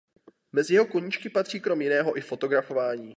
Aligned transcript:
Mezi 0.51 0.73
jeho 0.73 0.85
koníčky 0.85 1.29
patří 1.29 1.59
krom 1.59 1.81
jiného 1.81 2.17
i 2.17 2.21
fotografování. 2.21 3.09